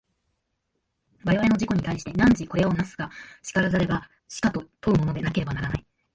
[1.25, 3.11] 我々の自己に対して、汝これを為すか
[3.53, 5.85] 然らざれば死かと問うものでなければならない。